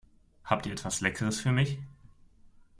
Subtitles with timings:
[0.45, 1.77] Habt ihr etwas Leckeres für mich?